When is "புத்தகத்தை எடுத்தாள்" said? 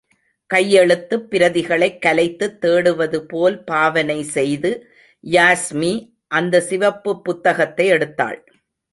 7.23-8.41